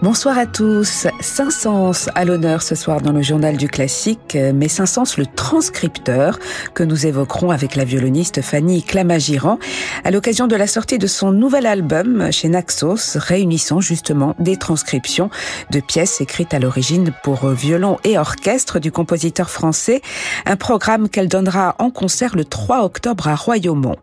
[0.00, 1.08] Bonsoir à tous.
[1.20, 6.38] Saint-Saëns à l'honneur ce soir dans le journal du classique, mais Saint-Saëns le transcripteur
[6.72, 9.58] que nous évoquerons avec la violoniste Fanny Clamagiran
[10.04, 15.30] à l'occasion de la sortie de son nouvel album chez Naxos, réunissant justement des transcriptions
[15.72, 20.00] de pièces écrites à l'origine pour violon et orchestre du compositeur français,
[20.46, 23.96] un programme qu'elle donnera en concert le 3 octobre à Royaumont.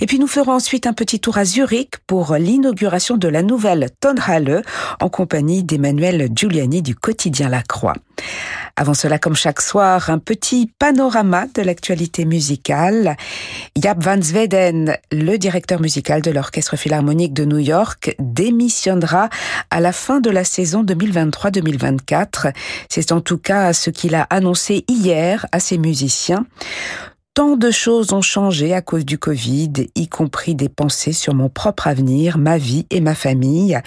[0.00, 3.90] Et puis nous ferons ensuite un petit tour à Zurich pour l'inauguration de la nouvelle
[4.00, 4.64] Tonhalle
[5.00, 7.92] en compagnie d'Emmanuel Giuliani du quotidien La Croix.
[8.76, 13.16] Avant cela, comme chaque soir, un petit panorama de l'actualité musicale.
[13.76, 19.28] Jaap van Zweden, le directeur musical de l'Orchestre Philharmonique de New York, démissionnera
[19.70, 22.52] à la fin de la saison 2023-2024.
[22.88, 26.46] C'est en tout cas ce qu'il a annoncé hier à ses musiciens.
[27.36, 31.50] Tant de choses ont changé à cause du Covid, y compris des pensées sur mon
[31.50, 33.78] propre avenir, ma vie et ma famille.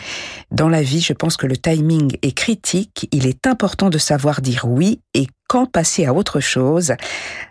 [0.52, 3.10] Dans la vie, je pense que le timing est critique.
[3.12, 6.94] Il est important de savoir dire oui et quand passer à autre chose.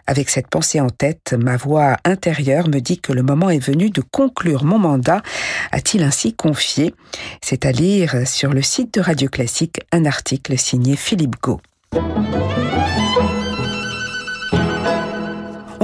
[0.07, 3.91] Avec cette pensée en tête, ma voix intérieure me dit que le moment est venu
[3.91, 5.21] de conclure mon mandat,
[5.73, 6.95] a-t-il ainsi confié.
[7.43, 11.61] C'est à lire sur le site de Radio Classique un article signé Philippe Gau.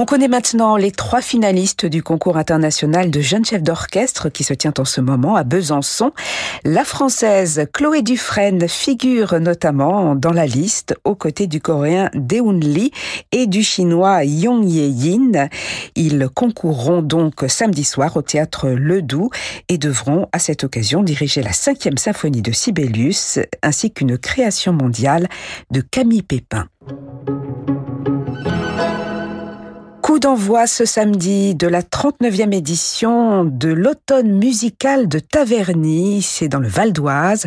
[0.05, 4.53] On connaît maintenant les trois finalistes du concours international de jeunes chefs d'orchestre qui se
[4.53, 6.11] tient en ce moment à Besançon.
[6.63, 12.91] La française Chloé Dufresne figure notamment dans la liste aux côtés du coréen Deun Lee
[13.31, 15.49] et du chinois Yong Ye-yin.
[15.95, 19.31] Ils concourront donc samedi soir au théâtre Ledoux
[19.69, 25.27] et devront à cette occasion diriger la cinquième symphonie de Sibelius ainsi qu'une création mondiale
[25.71, 26.67] de Camille Pépin.
[30.25, 36.67] D'envoi ce samedi de la 39e édition de l'automne musical de Taverny, c'est dans le
[36.67, 37.45] Val d'Oise,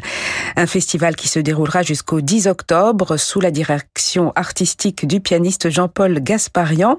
[0.54, 6.20] un festival qui se déroulera jusqu'au 10 octobre sous la direction artistique du pianiste Jean-Paul
[6.20, 6.98] Gasparian.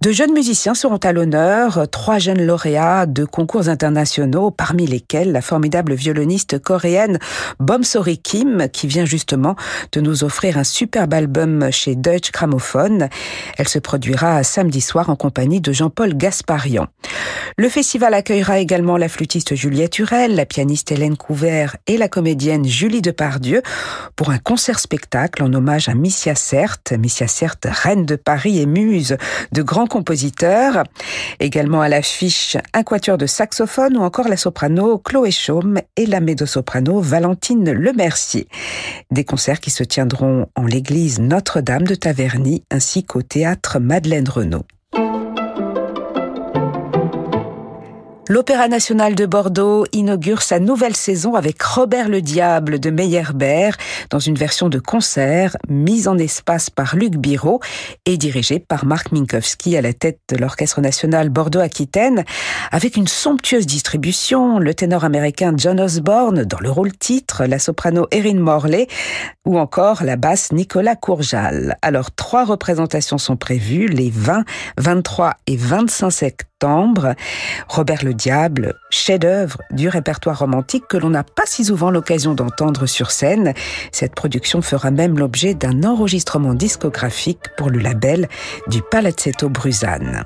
[0.00, 5.42] De jeunes musiciens seront à l'honneur, trois jeunes lauréats de concours internationaux, parmi lesquels la
[5.42, 7.18] formidable violoniste coréenne
[7.60, 9.56] Bomsori Kim, qui vient justement
[9.92, 13.10] de nous offrir un superbe album chez Deutsche Grammophon.
[13.58, 16.86] Elle se produira samedi soir en compagnie de Jean-Paul Gasparian.
[17.58, 22.64] Le festival accueillera également la flûtiste Juliette Hurel, la pianiste Hélène Couvert et la comédienne
[22.64, 23.62] Julie Depardieu
[24.16, 29.16] pour un concert-spectacle en hommage à Missia Cert, Missia Cert, reine de Paris et muse
[29.52, 30.84] de grands compositeurs.
[31.40, 36.20] Également à l'affiche un quatuor de saxophone ou encore la soprano Chloé Chaume et la
[36.20, 38.48] médo-soprano Valentine Lemercier.
[39.10, 44.64] Des concerts qui se tiendront en l'église Notre-Dame de Taverny ainsi qu'au théâtre Madeleine Renaud.
[48.28, 53.76] L'Opéra national de Bordeaux inaugure sa nouvelle saison avec Robert le Diable de Meyerbeer
[54.10, 57.58] dans une version de concert mise en espace par Luc Biro
[58.06, 62.24] et dirigée par Marc Minkowski à la tête de l'Orchestre national Bordeaux-Aquitaine
[62.70, 68.06] avec une somptueuse distribution, le ténor américain John Osborne dans le rôle titre, la soprano
[68.12, 68.86] Erin Morley
[69.44, 71.76] ou encore la basse Nicolas Courjal.
[71.82, 74.44] Alors trois représentations sont prévues les 20,
[74.78, 77.14] 23 et 25 septembre
[78.12, 83.54] Diable, chef-d'œuvre du répertoire romantique que l'on n'a pas si souvent l'occasion d'entendre sur scène.
[83.90, 88.28] Cette production fera même l'objet d'un enregistrement discographique pour le label
[88.68, 90.24] du Palazzetto Bruzane.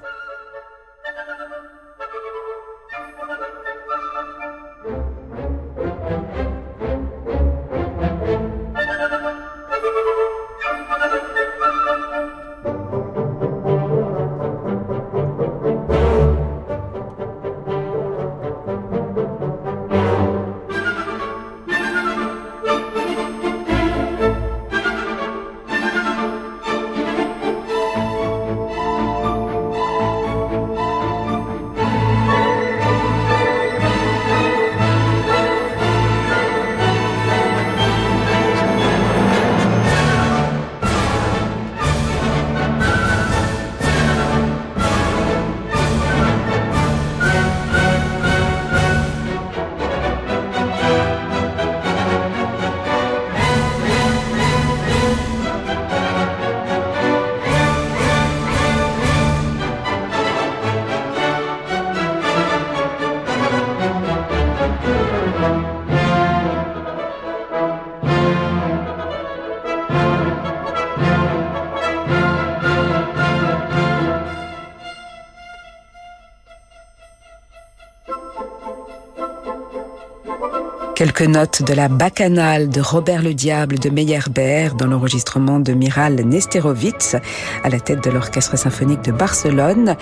[81.17, 86.15] Quelques notes de la bacchanale de Robert le Diable de Meyerbeer dans l'enregistrement de Miral
[86.17, 87.17] Nesterovitz
[87.65, 89.97] à la tête de l'Orchestre symphonique de Barcelone.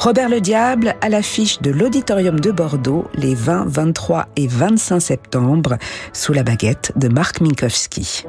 [0.00, 5.76] Robert le Diable à l'affiche de l'Auditorium de Bordeaux les 20, 23 et 25 septembre
[6.12, 8.24] sous la baguette de Marc Minkowski.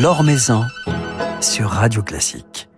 [0.00, 0.64] L'Or Maison
[1.42, 2.71] sur Radio Classique.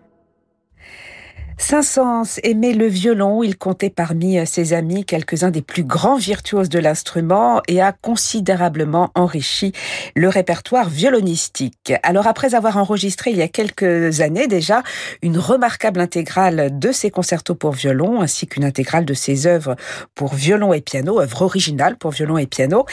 [1.56, 6.68] Saint-Saëns aimait le violon, il comptait parmi euh, ses amis quelques-uns des plus grands virtuoses
[6.68, 9.72] de l'instrument et a considérablement enrichi
[10.16, 11.92] le répertoire violonistique.
[12.02, 14.82] Alors après avoir enregistré il y a quelques années déjà
[15.22, 19.76] une remarquable intégrale de ses concertos pour violon ainsi qu'une intégrale de ses œuvres
[20.14, 22.84] pour violon et piano, œuvres originales pour violon et piano,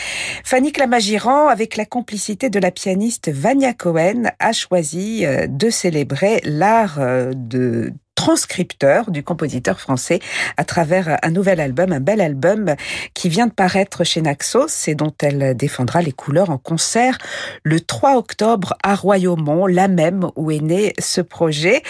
[0.43, 6.41] Fanny Clamagiran, avec la complicité de la pianiste Vania Cohen, a choisi euh, de célébrer
[6.43, 10.19] l'art euh, de transcripteur du compositeur français
[10.55, 12.75] à travers un nouvel album, un bel album
[13.15, 17.17] qui vient de paraître chez Naxos et dont elle défendra les couleurs en concert
[17.63, 21.81] le 3 octobre à Royaumont, la même où est né ce projet.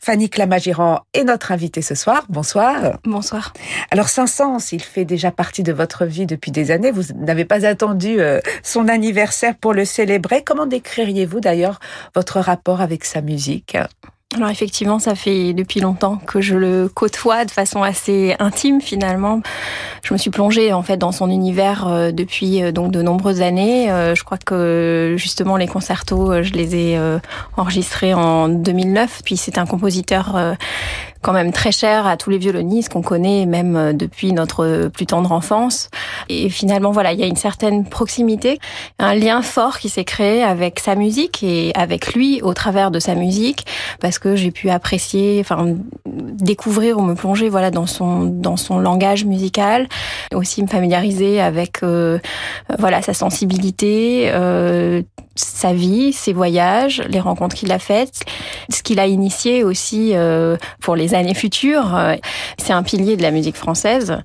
[0.00, 2.26] Fanny Clamagiran est notre invitée ce soir.
[2.28, 3.00] Bonsoir.
[3.02, 3.52] Bonsoir.
[3.90, 6.92] Alors Saint-Saëns, il fait déjà partie de votre vie depuis des années.
[6.92, 10.44] Vous n'avez pas attendu euh, son anniversaire pour le célébrer.
[10.44, 11.80] Comment décririez-vous d'ailleurs
[12.14, 13.76] votre rapport avec sa musique?
[14.36, 19.40] Alors effectivement, ça fait depuis longtemps que je le côtoie de façon assez intime finalement.
[20.02, 23.40] Je me suis plongée en fait dans son univers euh, depuis euh, donc de nombreuses
[23.40, 23.90] années.
[23.90, 26.98] Euh, je crois que justement les concertos, je les ai
[27.56, 29.22] enregistrés en 2009.
[29.24, 30.56] Puis c'est un compositeur
[31.26, 35.06] quand même très cher à tous les violonistes qu'on connaît même euh, depuis notre plus
[35.06, 35.90] tendre enfance.
[36.28, 38.60] Et finalement, voilà, il y a une certaine proximité,
[39.00, 43.00] un lien fort qui s'est créé avec sa musique et avec lui au travers de
[43.00, 43.66] sa musique,
[44.00, 45.74] parce que j'ai pu apprécier, enfin,
[46.06, 49.88] découvrir ou me plonger, voilà, dans son dans son langage musical,
[50.32, 52.20] aussi me familiariser avec, euh,
[52.78, 54.30] voilà, sa sensibilité.
[54.32, 55.02] Euh,
[55.40, 58.24] sa vie, ses voyages, les rencontres qu'il a faites,
[58.70, 61.94] ce qu'il a initié aussi euh, pour les années futures.
[61.94, 62.16] Euh,
[62.58, 64.18] c'est un pilier de la musique française.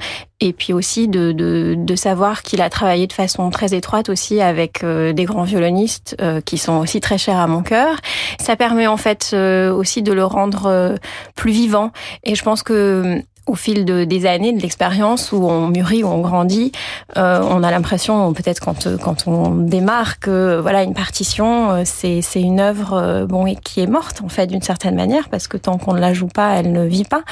[0.44, 4.42] Et puis aussi de, de, de savoir qu'il a travaillé de façon très étroite aussi
[4.42, 7.98] avec euh, des grands violonistes qui sont aussi très chers à mon cœur.
[8.40, 10.98] Ça permet en fait aussi de le rendre
[11.36, 11.92] plus vivant.
[12.24, 16.08] Et je pense que au fil de, des années, de l'expérience, où on mûrit, où
[16.08, 16.72] on grandit,
[17.18, 22.22] euh, on a l'impression, peut-être quand quand on démarre, que voilà une partition, euh, c'est
[22.42, 25.78] une œuvre euh, bon qui est morte en fait d'une certaine manière parce que tant
[25.78, 27.24] qu'on ne la joue pas, elle ne vit pas.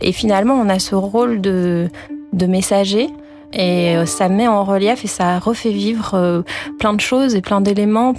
[0.00, 1.88] Et finalement, on a ce rôle de
[2.32, 3.08] de messager
[3.52, 6.42] et euh, ça met en relief et ça refait vivre euh,
[6.78, 8.14] plein de choses et plein d'éléments,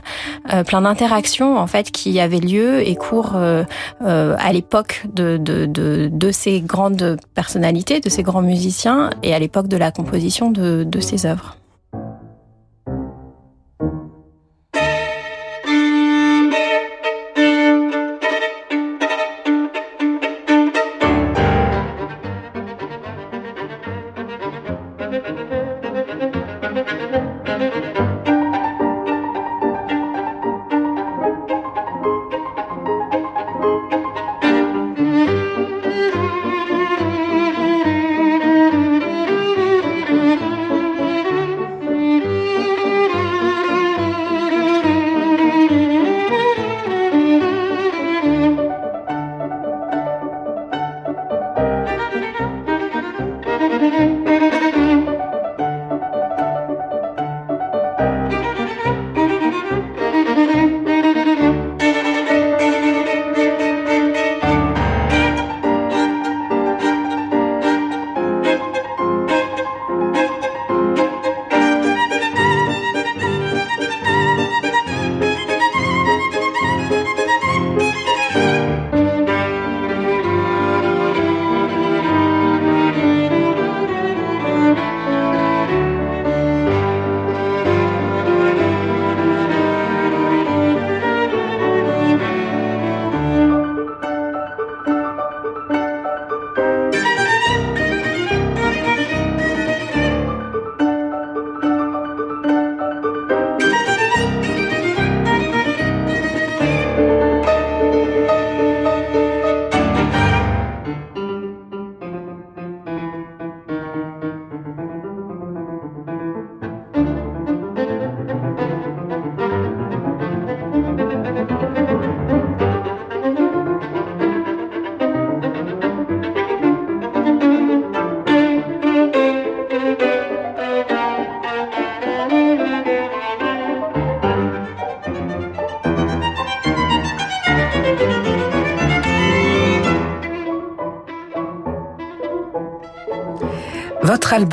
[0.54, 6.10] euh, plein d'interactions en fait qui avaient lieu et cours à l'époque de, de, de,
[6.12, 10.83] de, ces grandes personnalités, de ces grands musiciens et à l'époque de la composition de,
[10.83, 11.57] de ces œuvres.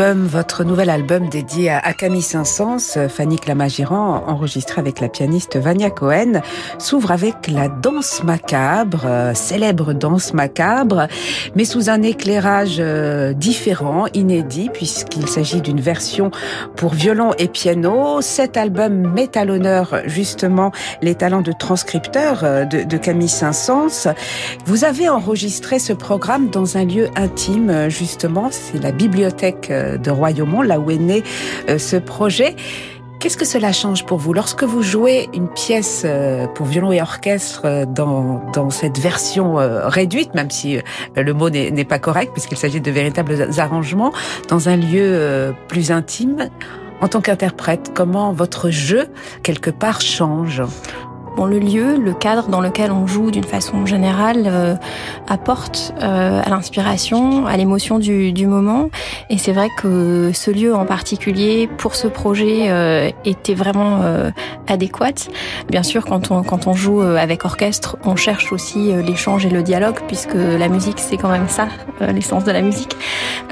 [0.00, 6.40] Votre nouvel album dédié à, Camille Saint-Saëns, Fanny Clamagiran, enregistré avec la pianiste Vania Cohen,
[6.78, 11.08] s'ouvre avec la danse macabre, célèbre danse macabre,
[11.56, 16.30] mais sous un éclairage euh, différent, inédit, puisqu'il s'agit d'une version
[16.76, 18.20] pour violon et piano.
[18.20, 20.70] Cet album met à l'honneur justement
[21.02, 24.14] les talents de transcripteur euh, de, de Camille Saint-Saëns.
[24.64, 30.10] Vous avez enregistré ce programme dans un lieu intime, justement, c'est la bibliothèque euh, de
[30.10, 31.22] Royaumont, là où est né
[31.68, 32.56] euh, ce projet.
[33.20, 37.00] Qu'est-ce que cela change pour vous lorsque vous jouez une pièce euh, pour violon et
[37.00, 40.78] orchestre dans, dans cette version réduite, même si
[41.16, 44.12] le mot n'est pas correct puisqu'il s'agit de véritables arrangements,
[44.48, 46.48] dans un lieu plus intime?
[47.00, 49.06] En tant qu'interprète, comment votre jeu,
[49.42, 50.62] quelque part, change?
[51.46, 54.74] Le lieu, le cadre dans lequel on joue d'une façon générale euh,
[55.28, 58.90] apporte euh, à l'inspiration, à l'émotion du, moment.
[59.30, 64.00] Et c'est vrai que ce lieu en particulier, pour ce projet, euh, était vraiment
[64.66, 65.28] adéquat.
[65.68, 69.62] Bien sûr, quand on, quand on joue avec orchestre, on cherche aussi l'échange et le
[69.62, 71.68] dialogue, puisque la musique, c'est quand même ça,
[72.00, 72.96] l'essence de la musique,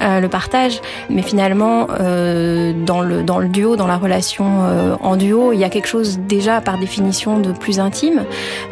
[0.00, 0.80] le partage.
[1.10, 5.68] Mais finalement, dans, le, dans le duo, dans la relation en duo, il y a
[5.68, 8.24] quelque chose déjà par définition de plus intime.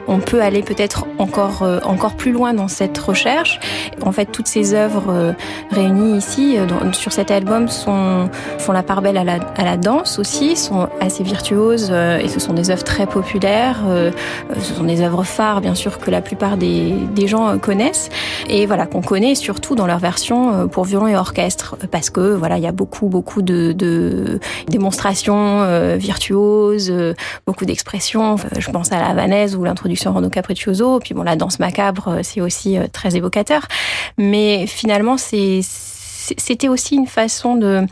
[0.07, 3.61] On peut aller peut-être encore, euh, encore plus loin dans cette recherche.
[4.03, 5.33] En fait, toutes ces œuvres euh,
[5.71, 10.19] réunies ici euh, sur cet album font la part belle à la, à la danse
[10.19, 13.79] aussi, sont assez virtuoses et ce sont des œuvres très populaires.
[14.55, 18.09] ce sont des œuvres phares, bien sûr, que la plupart des, des gens connaissent
[18.49, 22.57] et voilà qu'on connaît surtout dans leur version pour violon et orchestre parce que voilà
[22.59, 26.93] il y a beaucoup beaucoup de, de démonstrations virtuoses,
[27.47, 28.37] beaucoup d'expressions.
[28.59, 30.99] Je pense à la havanaise ou l'introduction Rondo Capriccioso.
[31.01, 33.67] Puis bon, la danse macabre, euh, c'est aussi euh, très évocateur.
[34.19, 37.83] Mais finalement, c'est c'était aussi une façon de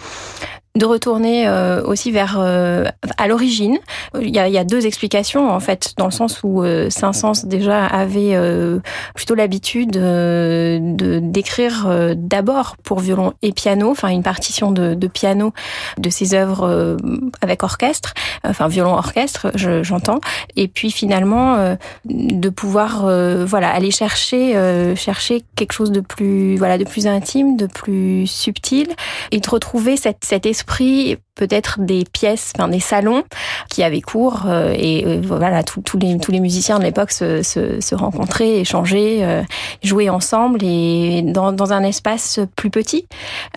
[0.75, 2.85] de retourner euh, aussi vers euh,
[3.19, 3.77] à l'origine.
[4.19, 7.45] Il y, a, y a, deux explications en fait, dans le sens où euh, Saint-Saëns
[7.45, 8.79] déjà avait euh,
[9.15, 15.53] plutôt l'habitude de d'écrire d'abord pour violon et piano, enfin une partition de, de piano
[15.99, 16.97] de ses œuvres
[17.41, 18.15] avec orchestre,
[18.45, 20.21] enfin violon orchestre, j'entends,
[20.57, 23.07] et puis finalement de pouvoir
[23.47, 24.55] voilà aller chercher
[24.97, 28.89] chercher quelque chose de plus voilà de plus intime, de plus subtil,
[29.31, 33.25] et de retrouver cette cet esprit esprit peut-être des pièces, enfin des salons
[33.71, 37.43] qui avaient cours euh, et euh, voilà tous les tous les musiciens de l'époque se,
[37.43, 39.43] se, se, rencontraient, échangeaient, euh,
[39.83, 43.07] jouaient ensemble et dans, dans un espace plus petit.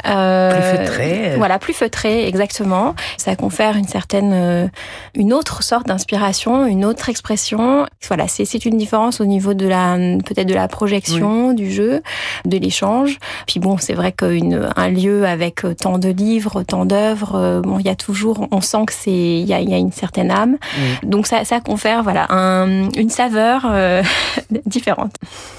[0.03, 1.33] plus feutré.
[1.35, 2.95] Voilà, plus feutré, exactement.
[3.17, 4.71] Ça confère une certaine,
[5.13, 7.85] une autre sorte d'inspiration, une autre expression.
[8.07, 12.01] Voilà, c'est c'est une différence au niveau de la peut-être de la projection du jeu,
[12.45, 13.19] de l'échange.
[13.47, 17.89] Puis bon, c'est vrai qu'un lieu avec tant de livres, tant d'œuvres bon, il y
[17.89, 20.57] a toujours, on sent que c'est, il y a, y a, une certaine âme.
[21.03, 24.03] Donc ça, ça confère, voilà, un, une saveur euh,
[24.65, 25.15] différente.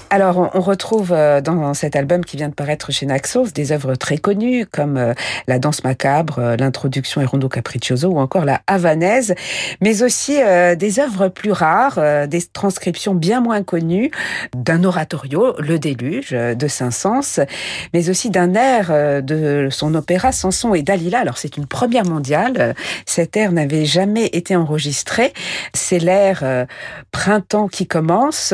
[0.09, 3.95] Alors, on retrouve euh, dans cet album qui vient de paraître chez Naxos des œuvres
[3.95, 5.13] très connues comme euh,
[5.47, 9.35] La danse macabre, l'introduction et Rondo Capriccioso ou encore la Havanaise,
[9.81, 10.37] mais aussi
[10.77, 14.11] des œuvres plus rares, des transcriptions bien moins connues
[14.55, 17.45] d'un oratorio, Le Déluge de Saint-Saëns,
[17.93, 21.23] mais aussi d'un air de son opéra Samson et Dalila.
[21.27, 22.73] Alors, c'est une première mondiale.
[23.05, 25.33] Cet air n'avait jamais été enregistré.
[25.73, 26.65] C'est l'air euh,
[27.11, 28.53] printemps qui commence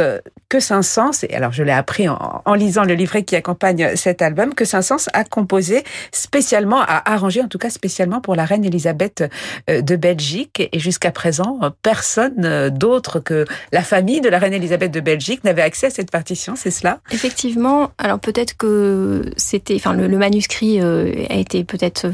[0.50, 4.54] que Saint-Saëns, et alors je l'ai appris en, lisant le livret qui accompagne cet album,
[4.54, 9.24] que Saint-Saëns a composé spécialement, a arrangé en tout cas spécialement pour la reine Elisabeth
[9.70, 10.70] euh, de Belgique.
[10.72, 15.44] Et jusqu'à présent, personne euh, d'autre que la famille de la reine Elisabeth de Belgique
[15.44, 17.00] n'avait accès à cette partition, c'est cela?
[17.12, 17.92] Effectivement.
[17.98, 22.12] Alors peut-être que c'était, enfin le, manuscrit a été peut-être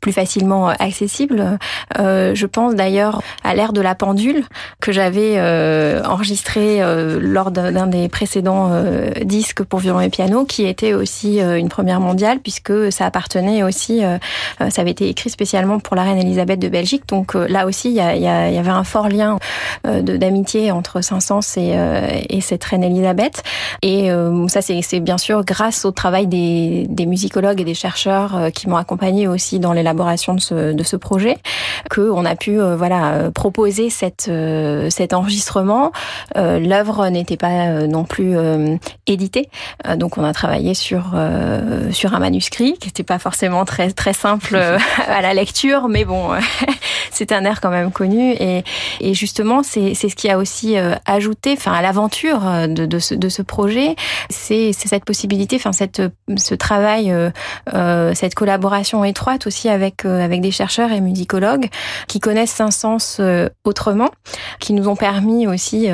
[0.00, 1.58] plus facilement accessible.
[1.98, 4.44] Euh, je pense d'ailleurs à l'ère de la pendule
[4.80, 8.70] que j'avais euh, enregistré euh, lors d'un des précédents
[9.22, 14.02] disques pour violon et piano, qui était aussi une première mondiale puisque ça appartenait aussi,
[14.58, 17.04] ça avait été écrit spécialement pour la reine Elisabeth de Belgique.
[17.08, 19.38] Donc là aussi, il y, il y, avait un fort lien
[19.84, 23.42] d'amitié entre Saint-Saëns et, et, cette reine Elisabeth.
[23.82, 24.10] Et
[24.48, 28.76] ça, c'est bien sûr grâce au travail des, des musicologues et des chercheurs qui m'ont
[28.76, 31.36] accompagné aussi dans l'élaboration l'élaboration de ce, de ce projet
[31.90, 34.30] que on a pu voilà proposer cette
[34.90, 35.92] cet enregistrement.
[36.34, 38.34] L'œuvre n'était pas non plus
[39.06, 39.48] éditée,
[39.96, 41.14] donc on a travaillé sur
[41.90, 44.56] sur un manuscrit qui n'était pas forcément très très simple
[45.08, 46.30] à la lecture, mais bon,
[47.10, 48.64] c'est un air quand même connu et,
[49.00, 53.14] et justement c'est c'est ce qui a aussi ajouté, enfin à l'aventure de, de ce
[53.14, 53.94] de ce projet,
[54.30, 56.02] c'est cette possibilité, enfin cette
[56.36, 57.30] ce travail, euh,
[57.74, 61.68] euh, cette collaboration étroite aussi avec euh, avec des chercheurs et musicologues
[62.08, 64.10] qui connaissent Saint-Saëns autrement,
[64.58, 65.88] qui nous ont permis aussi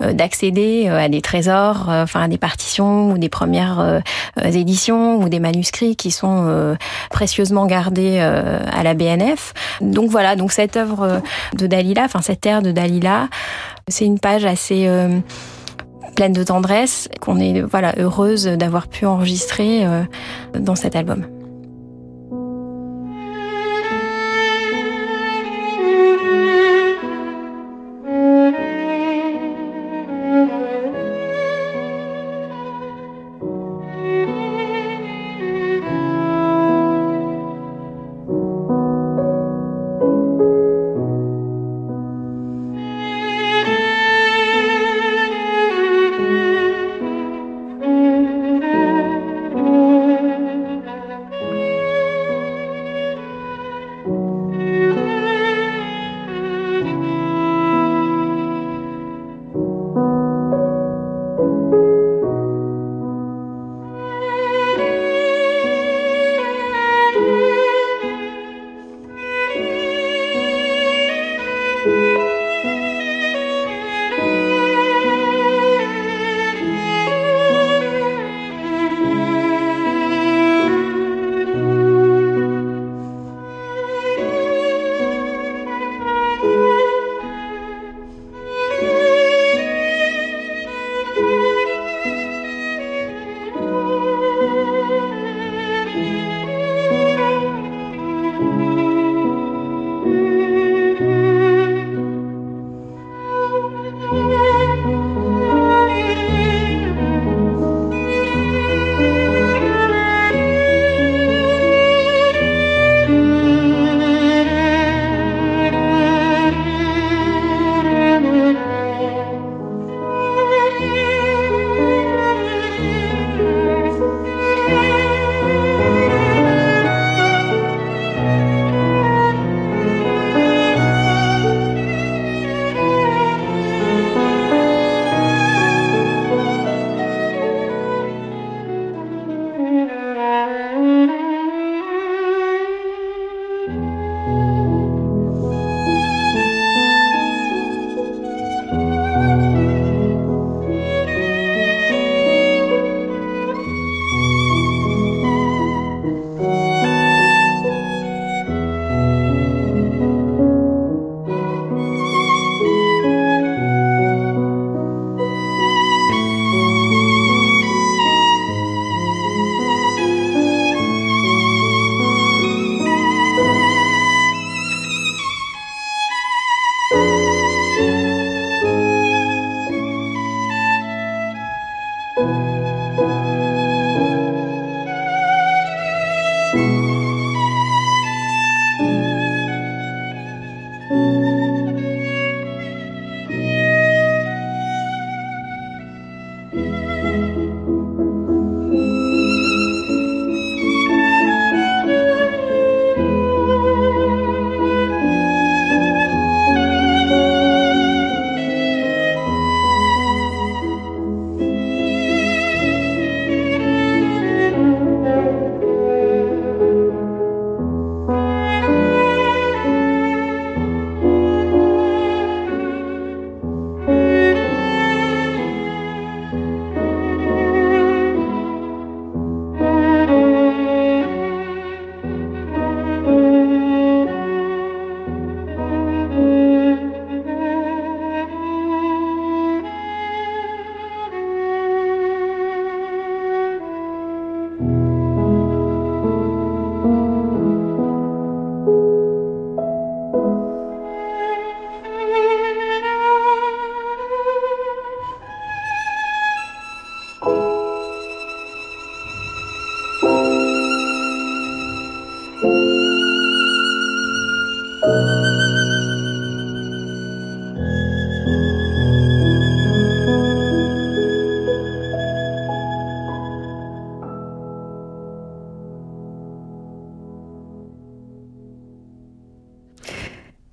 [0.00, 4.02] d'accéder à des trésors, enfin à des partitions ou des premières
[4.42, 6.76] éditions ou des manuscrits qui sont
[7.10, 9.52] précieusement gardés à la BNF.
[9.80, 11.20] Donc voilà, donc cette œuvre
[11.56, 13.28] de Dalila, enfin cette ère de Dalila,
[13.88, 14.88] c'est une page assez
[16.18, 20.02] pleine de tendresse, qu'on est voilà heureuse d'avoir pu enregistrer euh,
[20.58, 21.37] dans cet album.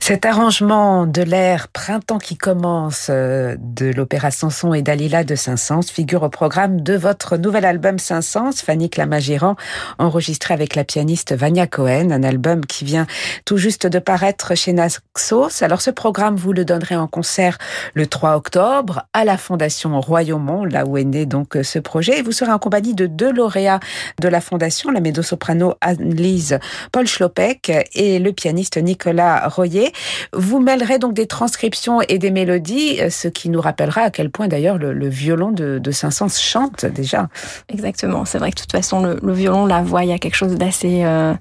[0.07, 5.81] Cet arrangement de l'air Printemps qui commence euh, de l'opéra Samson et Dalila de Saint-Saëns
[5.91, 9.55] figure au programme de votre nouvel album Saint-Saëns, Fanny Clamagiran,
[9.97, 13.07] enregistré avec la pianiste Vania Cohen, un album qui vient
[13.45, 15.63] tout juste de paraître chez Naxos.
[15.63, 17.57] Alors ce programme, vous le donnerez en concert
[17.95, 22.19] le 3 octobre à la Fondation Royaumont, là où est né donc ce projet.
[22.19, 23.79] Et vous serez en compagnie de deux lauréats
[24.21, 26.59] de la Fondation, la médo-soprano Annelise
[26.91, 29.93] Paul Schlopek et le pianiste Nicolas Royer.
[30.33, 34.29] Vous mêlerez donc des transcriptions et des mélodies, euh, ce qui nous rappellera à quel
[34.29, 37.29] point d'ailleurs le, violon de, Saint-Saëns chante déjà.
[37.69, 40.35] Exactement, c'est vrai que de toute façon le, violon, la voix, il y a quelque
[40.35, 41.33] chose d'assez euh,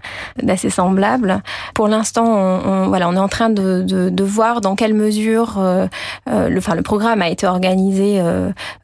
[0.42, 1.42] d'assez semblable.
[1.74, 5.86] Pour l'instant, on, voilà, on est en train de, de, voir dans quelle mesure euh,
[6.26, 8.22] le, enfin, le programme a été organisé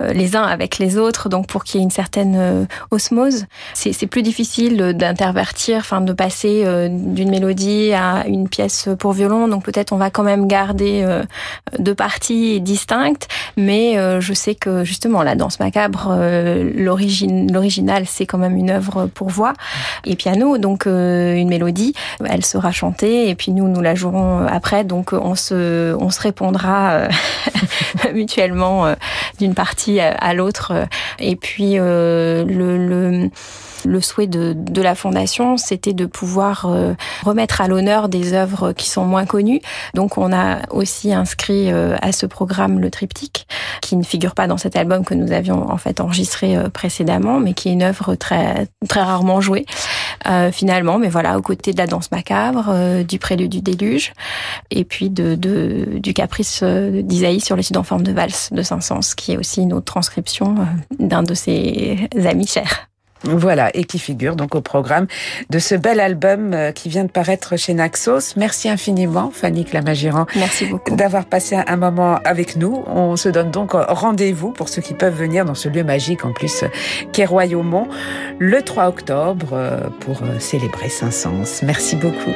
[0.00, 3.46] les uns avec les autres, donc pour qu'il y ait une certaine osmose.
[3.74, 9.64] C'est plus difficile d'intervertir, enfin de passer d'une mélodie à une pièce pour violon, donc
[9.64, 11.22] peut-être on va quand même garder euh,
[11.78, 18.26] deux parties distinctes, mais euh, je sais que justement la danse macabre, euh, l'original, c'est
[18.26, 19.52] quand même une œuvre pour voix
[20.04, 22.70] et piano, donc une mélodie, elle sera
[23.02, 27.08] et puis nous nous la jouerons après, donc on se on se répondra
[28.14, 28.94] mutuellement
[29.38, 30.86] d'une partie à l'autre.
[31.18, 33.30] Et puis le, le
[33.86, 38.72] le souhait de, de la fondation, c'était de pouvoir euh, remettre à l'honneur des œuvres
[38.72, 39.60] qui sont moins connues.
[39.94, 43.46] Donc on a aussi inscrit euh, à ce programme le triptyque,
[43.80, 47.40] qui ne figure pas dans cet album que nous avions en fait enregistré euh, précédemment,
[47.40, 49.66] mais qui est une œuvre très très rarement jouée
[50.52, 50.98] finalement.
[50.98, 54.12] Mais voilà, aux côtés de la danse macabre, du prélude du déluge,
[54.70, 59.36] et puis du caprice d'Isaïe sur l'étude en forme de valse de Saint-Saëns, qui est
[59.36, 60.54] aussi une autre transcription
[60.98, 62.89] d'un de ses amis chers.
[63.24, 65.06] Voilà, et qui figure donc au programme
[65.50, 68.34] de ce bel album euh, qui vient de paraître chez Naxos.
[68.36, 70.26] Merci infiniment, Fanny Clamagiran.
[70.36, 70.96] Merci beaucoup.
[70.96, 72.82] D'avoir passé un moment avec nous.
[72.86, 76.32] On se donne donc rendez-vous pour ceux qui peuvent venir dans ce lieu magique en
[76.32, 76.64] plus
[77.12, 77.88] qu'est Royaumont
[78.38, 81.62] le 3 octobre euh, pour euh, célébrer Saint-Saëns.
[81.62, 82.34] Merci beaucoup.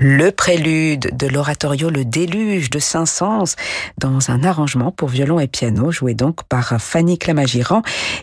[0.00, 3.54] Le prélude de l'oratorio Le Déluge de Saint-Saëns
[3.98, 7.82] dans un arrangement pour violon et piano joué donc par Fanny Clamagiran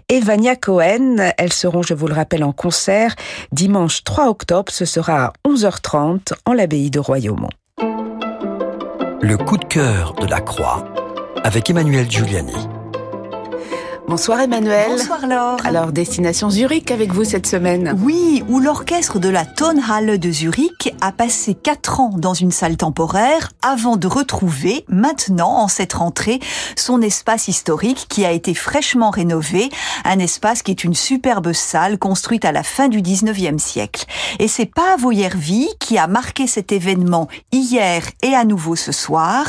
[0.10, 1.18] et Vania Cohen.
[1.38, 3.16] Elles seront, je vous le rappelle, en concert
[3.52, 4.72] dimanche 3 octobre.
[4.72, 7.50] Ce sera à 11h30 en l'abbaye de Royaumont.
[9.22, 10.84] Le coup de cœur de la Croix
[11.44, 12.77] avec Emmanuel Giuliani.
[14.10, 14.92] Bonsoir Emmanuel.
[14.92, 15.58] Bonsoir Laure.
[15.66, 17.94] Alors, destination Zurich avec vous cette semaine.
[18.02, 22.78] Oui, où l'orchestre de la Tonhalle de Zurich a passé quatre ans dans une salle
[22.78, 26.40] temporaire avant de retrouver, maintenant, en cette rentrée,
[26.78, 29.70] son espace historique qui a été fraîchement rénové,
[30.06, 34.06] un espace qui est une superbe salle construite à la fin du 19e siècle.
[34.40, 39.48] Et c'est Paavo Järvi qui a marqué cet événement hier et à nouveau ce soir,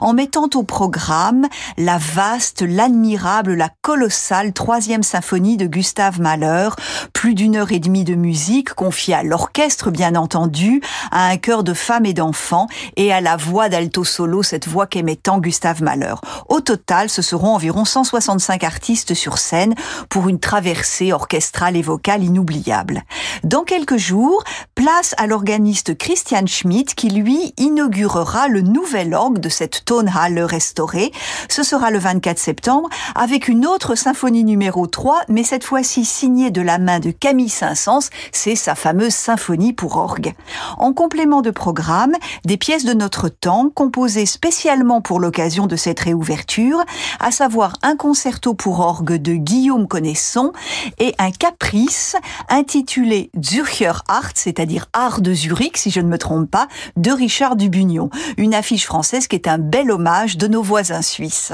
[0.00, 3.68] en mettant au programme la vaste, l'admirable, la
[3.98, 6.68] colossale troisième symphonie de Gustave Mahler,
[7.12, 10.80] plus d'une heure et demie de musique confiée à l'orchestre bien entendu,
[11.10, 14.86] à un chœur de femmes et d'enfants et à la voix d'alto solo, cette voix
[14.86, 16.14] qu'aimait tant Gustave Mahler.
[16.48, 19.74] Au total, ce seront environ 165 artistes sur scène
[20.08, 23.02] pour une traversée orchestrale et vocale inoubliable.
[23.42, 24.44] Dans quelques jours,
[24.76, 31.10] place à l'organiste Christian Schmidt qui lui inaugurera le nouvel orgue de cette Tonhalle restaurée.
[31.48, 36.50] Ce sera le 24 septembre avec une autre symphonie numéro 3, mais cette fois-ci signée
[36.50, 40.34] de la main de Camille Saint-Saëns, c'est sa fameuse symphonie pour orgue.
[40.78, 46.00] En complément de programme, des pièces de notre temps composées spécialement pour l'occasion de cette
[46.00, 46.82] réouverture,
[47.20, 50.52] à savoir un concerto pour orgue de Guillaume Connaisson
[50.98, 52.16] et un caprice
[52.48, 57.56] intitulé Zürcher Art, c'est-à-dire Art de Zurich, si je ne me trompe pas, de Richard
[57.56, 58.10] Dubugnon.
[58.36, 61.52] Une affiche française qui est un bel hommage de nos voisins suisses.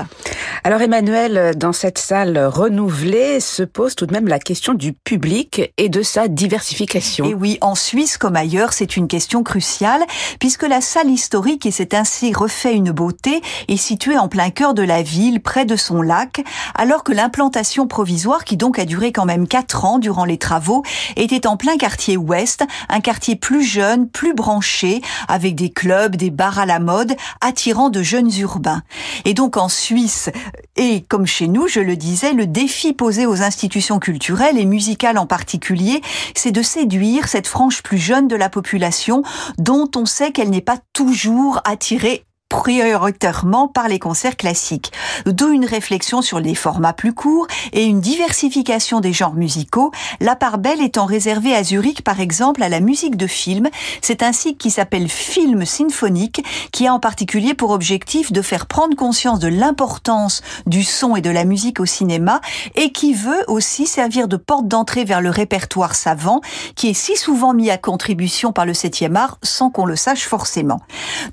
[0.64, 5.72] Alors Emmanuel, dans cette salle renouvelée se pose tout de même la question du public
[5.76, 7.24] et de sa diversification.
[7.26, 10.02] Et oui, en Suisse comme ailleurs, c'est une question cruciale
[10.40, 14.74] puisque la salle historique, et c'est ainsi refait une beauté, est située en plein cœur
[14.74, 16.42] de la ville, près de son lac,
[16.74, 20.82] alors que l'implantation provisoire, qui donc a duré quand même quatre ans durant les travaux,
[21.16, 26.30] était en plein quartier ouest, un quartier plus jeune, plus branché, avec des clubs, des
[26.30, 28.82] bars à la mode, attirant de jeunes urbains.
[29.24, 30.30] Et donc en Suisse,
[30.76, 31.96] et comme chez nous, je le
[32.34, 36.02] le défi posé aux institutions culturelles et musicales en particulier,
[36.34, 39.22] c'est de séduire cette frange plus jeune de la population
[39.58, 44.92] dont on sait qu'elle n'est pas toujours attirée prioritairement par les concerts classiques.
[45.26, 49.90] D'où une réflexion sur les formats plus courts et une diversification des genres musicaux,
[50.20, 53.68] la part belle étant réservée à Zurich par exemple à la musique de film.
[54.02, 58.66] C'est un cycle qui s'appelle Film symphonique qui a en particulier pour objectif de faire
[58.66, 62.40] prendre conscience de l'importance du son et de la musique au cinéma
[62.76, 66.40] et qui veut aussi servir de porte d'entrée vers le répertoire savant
[66.76, 70.24] qui est si souvent mis à contribution par le 7e art sans qu'on le sache
[70.24, 70.80] forcément.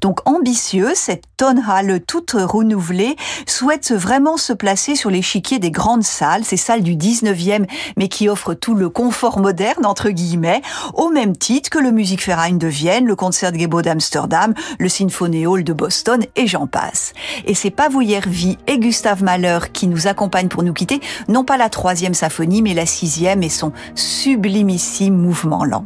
[0.02, 6.46] Donc ambitieux, cette Tonhalle toute renouvelée souhaite vraiment se placer sur l'échiquier des grandes salles,
[6.46, 7.66] ces salles du 19e,
[7.98, 10.62] mais qui offrent tout le confort moderne, entre guillemets,
[10.94, 15.74] au même titre que le Musikverein de Vienne, le Concertgebouw d'Amsterdam, le Symphony Hall de
[15.74, 17.12] Boston, et j'en passe.
[17.46, 21.58] Et c'est Pavo Järvi et Gustave Mahler qui nous accompagnent pour nous quitter, non pas
[21.58, 25.84] la troisième symphonie, mais la sixième et son sublimissime mouvement lent.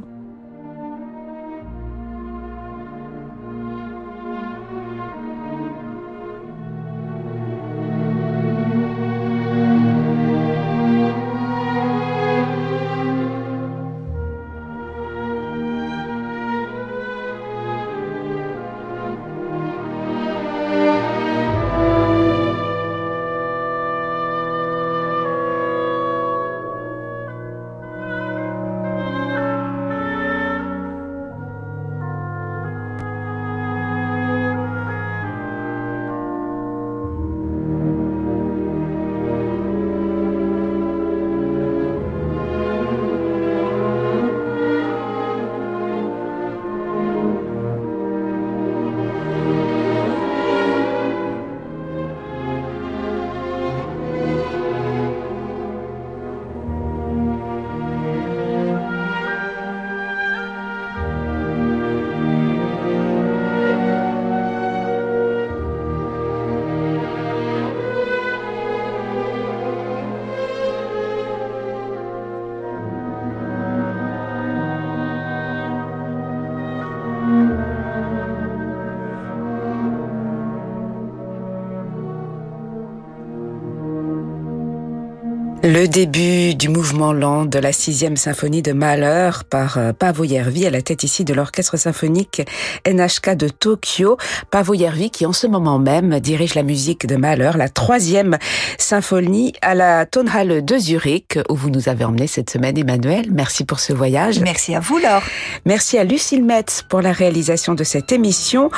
[85.68, 90.68] Le début du mouvement lent de la sixième symphonie de Mahler par euh, Pavo Yervi
[90.68, 92.44] à la tête ici de l'orchestre symphonique
[92.88, 94.18] NHK de Tokyo.
[94.52, 98.38] Pavo Yervi qui en ce moment même dirige la musique de Mahler, la troisième
[98.78, 103.32] symphonie à la Tonhalle de Zurich où vous nous avez emmené cette semaine Emmanuel.
[103.32, 104.40] Merci pour ce voyage.
[104.42, 105.24] Merci à vous Laure.
[105.66, 108.70] Merci à Lucille Metz pour la réalisation de cette émission.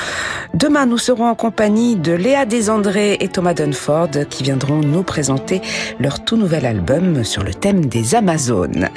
[0.53, 5.61] Demain nous serons en compagnie de Léa Desandré et Thomas Dunford qui viendront nous présenter
[5.99, 8.89] leur tout nouvel album album sur le thème des Amazones.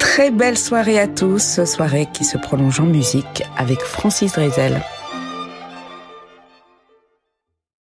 [0.00, 4.82] Très belle soirée à tous, soirée qui se prolonge en musique avec Francis Drezel.